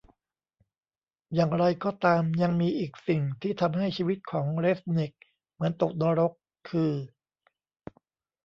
[1.33, 5.11] อย่างไรก็ตามยังมีอีกสิ่งที่ทำให้ชีวิตของเรซนิค
[5.53, 6.33] เหมือนตกนรก
[6.69, 6.91] คือ